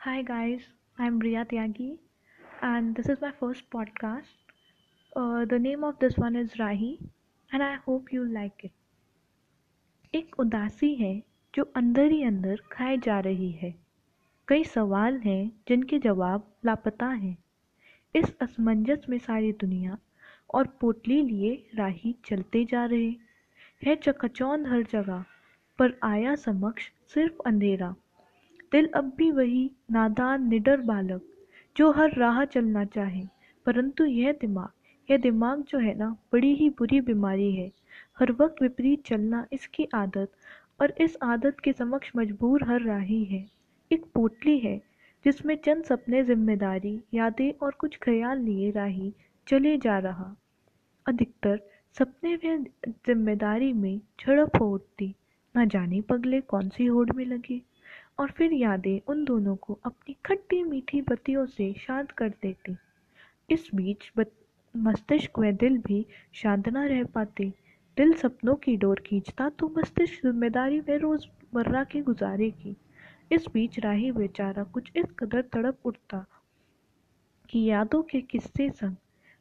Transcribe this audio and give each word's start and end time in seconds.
Hi 0.00 0.22
guys, 0.22 0.60
I'm 0.98 1.18
Riya 1.18 1.44
Tyagi 1.44 1.98
and 2.62 2.94
this 2.94 3.08
is 3.08 3.20
my 3.20 3.32
first 3.40 3.64
podcast. 3.68 4.36
Uh, 5.16 5.44
the 5.44 5.58
name 5.58 5.82
of 5.82 5.98
this 5.98 6.16
one 6.16 6.36
is 6.36 6.52
Rahi 6.52 6.98
and 7.50 7.64
I 7.64 7.74
hope 7.86 8.12
you 8.12 8.22
like 8.36 8.64
it. 8.64 8.70
एक 10.14 10.38
उदासी 10.40 10.94
है 10.94 11.22
जो 11.54 11.62
अंदर 11.76 12.10
ही 12.10 12.22
अंदर 12.24 12.62
खाए 12.72 12.96
जा 12.98 13.18
रही 13.20 13.50
है। 13.50 13.74
कई 14.48 14.64
सवाल 14.64 15.18
हैं 15.18 15.52
जिनके 15.68 15.98
जवाब 15.98 16.48
लापता 16.64 17.06
हैं। 17.06 17.36
इस 18.14 18.34
असमंजस 18.40 19.06
में 19.08 19.18
सारी 19.18 19.52
दुनिया 19.52 19.98
और 20.54 20.66
पोटली 20.80 21.22
लिए 21.22 21.54
राही 21.74 22.16
चलते 22.24 22.64
जा 22.64 22.84
रहे 22.84 23.14
है 23.86 23.96
चकचौंध 23.96 24.66
हर 24.66 24.82
जगह 24.82 25.24
पर 25.78 25.98
आया 26.02 26.34
समक्ष 26.34 26.90
सिर्फ़ 27.14 27.42
अंधेरा। 27.46 27.94
दिल 28.72 28.88
अब 28.94 29.12
भी 29.16 29.30
वही 29.30 29.70
नादान, 29.90 30.48
निडर 30.48 30.80
बालक, 30.80 31.22
जो 31.76 31.90
हर 31.90 32.16
राह 32.16 32.44
चलना 32.44 32.84
चाहे। 32.84 33.22
परंतु 33.66 34.04
यह 34.04 34.32
दिमाग 34.32 34.68
यह 35.08 35.16
दिमाग 35.16 35.62
जो 35.62 35.78
है 35.78 35.94
ना, 35.94 36.16
बड़ी 36.32 36.54
ही 36.54 36.68
बुरी 36.70 37.00
बीमारी 37.00 37.50
है। 37.52 37.70
हर 38.18 38.32
वक्त 38.32 38.62
विपरीत 38.62 39.04
चलना 39.04 39.46
इसकी 39.52 39.88
आदत 39.94 40.32
और 40.80 40.94
इस 41.00 41.16
आदत 41.22 41.60
के 41.60 41.72
समक्ष 41.72 42.10
मजबूर 42.16 42.64
हर 42.64 42.82
राही 42.82 43.24
है। 43.24 43.44
एक 43.90 44.04
पोटली 44.14 44.58
है, 44.58 44.76
जिसमें 45.24 45.56
चंद 45.56 45.84
सपने, 45.84 46.22
ज़िम्मेदारी, 46.24 46.98
यादें 47.14 47.52
और 47.62 47.74
कुछ 47.78 47.96
ख्याल 47.96 48.40
लिए 48.40 48.70
राही 48.70 49.12
चले 49.46 49.76
जा 49.78 49.98
रहा। 49.98 50.34
अधिकतर 51.06 51.60
सपने 51.96 52.34
व 52.34 52.64
ज़िम्मेदारी 53.06 53.72
में 53.72 54.00
झड़प 54.20 54.60
हो 54.60 54.72
उठती, 54.74 55.14
न 55.54 55.68
जाने 55.68 56.00
पगले 56.00 56.40
कौन 56.40 56.68
सी 56.68 56.86
होड़ 56.86 57.10
में 57.12 57.24
लगे। 57.24 57.60
और 58.18 58.30
फिर 58.30 58.52
यादें 58.52 59.00
उन 59.08 59.24
दोनों 59.24 59.54
को 59.56 59.78
अपनी 59.86 60.16
खट्टी 60.26 60.62
मीठी 60.62 61.00
बत्तियों 61.02 61.44
से 61.46 61.72
शांत 61.78 62.10
कर 62.10 62.28
देती। 62.42 62.76
इस 63.48 63.68
बीच 63.74 64.10
मस्तिष्क 64.74 65.38
व 65.38 65.50
दिल 65.52 65.78
भी 65.78 66.04
शांत 66.34 66.68
ना 66.68 66.84
रह 66.86 67.04
पाते। 67.04 67.48
दिल 67.96 68.12
सपनों 68.14 68.54
की 68.56 68.76
डोर 68.76 69.00
खींचता 69.06 69.48
तो 69.48 69.68
मस्तिष्क 69.78 70.22
ज़िम्मेदारी 70.22 70.80
व 70.80 70.98
रोज़मर्रा 71.02 71.84
के 71.84 72.00
गुजारे 72.02 72.50
की 72.50 72.76
इस 73.32 73.46
बीच 73.52 73.78
राही 73.78 74.10
बेचारा 74.12 74.64
कुछ 74.64 74.90
इस 74.96 75.06
कदर 75.18 75.42
तड़प 75.52 75.86
उठता 75.86 76.24
कि 77.48 77.64
यादों 77.64 78.02
के 78.02 78.20
किस्से 78.20 78.68
संग 78.70 78.96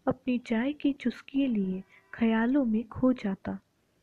अपनी 0.06 0.38
चाय 0.40 0.74
की 0.74 0.92
चुस्की 0.94 1.48
लिए 1.48 1.84
ख्यालों 2.14 2.64
में 2.66 2.84
खो 2.88 3.12
जाता। 3.14 3.58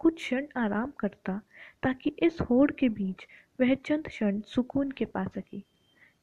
कुछ 0.04 0.14
क्षण 0.14 0.46
आराम 0.56 0.90
करता 0.90 1.40
ताकि 1.82 2.10
इस 2.18 2.40
होड़ 2.40 2.70
के 2.70 2.88
बीच 2.88 3.26
वह 3.60 3.74
चंद 3.74 4.06
क्षण 4.06 4.40
सुकून 4.40 4.90
के 4.90 5.04
पा 5.04 5.24
सके। 5.24 5.60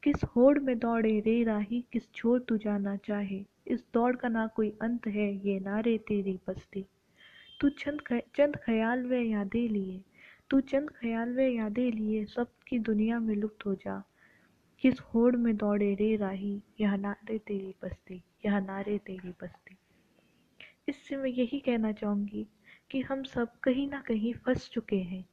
किस 0.03 0.23
होड़ 0.23 0.59
में 0.59 0.79
दौड़े 0.79 1.19
रे 1.19 1.43
राही, 1.43 1.85
किस 1.93 2.13
छोर 2.13 2.39
तू 2.39 2.57
जाना 2.57 2.95
चाहे, 2.95 3.45
इस 3.67 3.83
दौड़ 3.93 4.15
का 4.15 4.27
ना 4.27 4.47
कोई 4.47 4.69
अंत 4.81 5.07
है, 5.07 5.47
ये 5.47 5.59
नारे 5.59 5.97
तेरी 5.97 6.39
बस्ती। 6.47 6.85
तू 7.61 7.69
चंद 7.69 8.21
चंद 8.35 8.55
ख्याल 8.55 9.05
व 9.05 9.13
यादें 9.13 9.69
लिए, 9.69 10.01
तू 10.49 10.59
चंद 10.59 10.89
ख्याल 10.89 11.35
व 11.35 11.39
यादें 11.39 11.91
लिए, 11.91 12.25
सब 12.25 12.47
की 12.67 12.79
दुनिया 12.79 13.19
में 13.19 13.35
लुप्त 13.35 13.65
हो 13.65 13.75
जा। 13.75 14.03
किस 14.79 14.99
होड़ 14.99 15.35
में 15.35 15.57
दौड़े 15.57 15.93
रे 15.93 16.15
राही, 16.15 16.61
यह 16.81 16.95
नारे 16.95 17.37
तेरी 17.37 17.75
बस्ती, 17.83 18.23
यह 18.45 18.59
नारे 18.59 18.97
तेरी 18.97 19.29
बस्ती। 19.29 19.77
इससे 20.87 21.17
मैं 21.17 21.29
यही 21.29 21.59
कहना 21.59 21.91
चाहूँगी 21.91 22.47
कि 22.91 23.01
हम 23.01 23.23
सब 23.23 23.59
कहीं 23.59 23.87
ना 23.89 24.01
कहीं 24.01 24.33
फंस 24.33 24.69
चुके 24.69 24.95
हैं। 24.95 25.25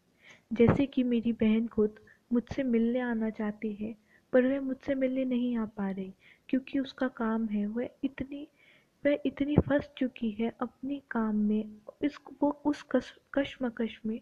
जैसे 0.52 0.86
कि 0.86 1.02
मेरी 1.02 1.32
बहन 1.32 1.66
खुद 1.66 1.94
मुझसे 2.32 2.62
मिलने 2.62 3.00
आना 3.00 3.30
चाहती 3.30 3.72
है, 3.74 3.96
पर 4.32 4.46
वह 4.46 4.60
मुझसे 4.60 4.94
मिलने 4.94 5.24
नहीं 5.24 5.56
आ 5.56 5.64
पा 5.64 5.90
रही, 5.90 6.14
क्योंकि 6.48 6.78
उसका 6.78 7.08
काम 7.08 7.46
है, 7.46 7.66
वह 7.66 7.90
इतनी 8.04 8.48
वह 9.06 9.18
इतनी 9.26 9.56
फंस 9.56 9.90
चुकी 9.98 10.30
है 10.30 10.52
अपने 10.60 11.02
काम 11.10 11.36
में, 11.36 11.76
इस, 12.02 12.18
वो 12.42 12.62
उस 12.66 12.82
कश 12.82 13.18
कशमकश 13.34 14.00
में 14.06 14.20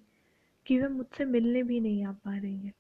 कि 0.67 0.79
वह 0.79 0.89
मुझसे 0.89 1.25
मिलने 1.25 1.63
भी 1.63 1.81
नहीं 1.81 2.05
आ 2.05 2.13
पा 2.13 2.37
रही 2.39 2.59
है। 2.59 2.73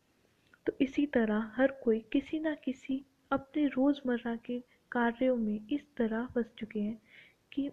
तो 0.67 0.73
इसी 0.81 1.07
तरह 1.07 1.53
हर 1.57 1.81
कोई 1.85 2.01
किसी 2.01 2.39
ना 2.39 2.55
किसी 2.55 3.05
अपने 3.33 3.67
रोज़मर्रा 3.67 4.37
के 4.37 4.61
कार्यों 4.93 5.37
में 5.37 5.61
इस 5.71 5.87
तरह 5.97 6.27
फंस 6.27 6.47
चुके 6.59 6.81
हैं 6.81 7.03
कि 7.53 7.69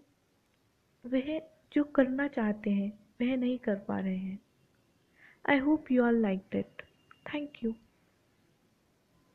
वह 1.05 1.41
जो 1.73 1.83
करना 1.83 2.27
चाहते 2.27 2.69
हैं, 2.69 2.99
वह 3.21 3.37
नहीं 3.37 3.57
कर 3.59 3.75
पा 3.75 3.99
रहे 3.99 4.17
हैं। 4.17 4.39
I 5.49 5.57
hope 5.57 5.91
you 5.91 6.03
are 6.03 6.13
like 6.13 6.39
that 6.51 6.81
thank 7.33 7.53
you 7.63 7.73